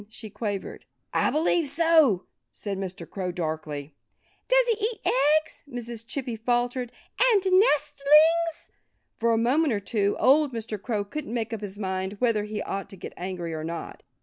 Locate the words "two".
9.79-10.15